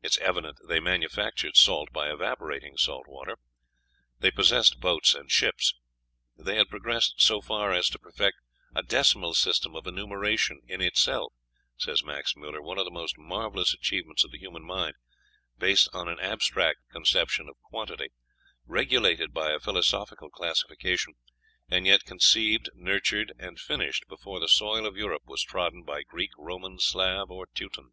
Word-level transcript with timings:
It 0.00 0.12
is 0.12 0.16
evident 0.20 0.56
they 0.66 0.80
manufactured 0.80 1.54
salt 1.54 1.92
by 1.92 2.10
evaporating 2.10 2.78
salt 2.78 3.06
water. 3.06 3.36
They 4.18 4.30
possessed 4.30 4.80
boats 4.80 5.14
and 5.14 5.30
ships. 5.30 5.74
They 6.34 6.56
had 6.56 6.70
progressed 6.70 7.20
so 7.20 7.42
far 7.42 7.70
as 7.74 7.90
to 7.90 7.98
perfect 7.98 8.38
"a 8.74 8.82
decimal 8.82 9.34
system 9.34 9.76
of 9.76 9.86
enumeration, 9.86 10.62
in 10.66 10.80
itself," 10.80 11.34
says 11.76 12.02
Max 12.02 12.32
Müller, 12.32 12.62
"one 12.62 12.78
of 12.78 12.86
the 12.86 12.90
most 12.90 13.18
marvellous 13.18 13.74
achievements 13.74 14.24
of 14.24 14.30
the 14.30 14.38
human 14.38 14.62
mind, 14.64 14.94
based 15.58 15.90
on 15.92 16.08
an 16.08 16.18
abstract 16.20 16.78
conception 16.90 17.46
of 17.46 17.60
quantity, 17.60 18.08
regulated 18.64 19.34
by 19.34 19.52
a 19.52 19.60
philosophical 19.60 20.30
classification, 20.30 21.16
and 21.68 21.84
yet 21.86 22.06
conceived, 22.06 22.70
nurtured, 22.74 23.34
and 23.38 23.60
finished 23.60 24.08
before 24.08 24.40
the 24.40 24.48
soil 24.48 24.86
of 24.86 24.96
Europe 24.96 25.24
was 25.26 25.42
trodden 25.42 25.82
by 25.82 26.02
Greek, 26.02 26.30
Roman, 26.38 26.78
Slav, 26.78 27.30
or 27.30 27.44
Teuton." 27.48 27.92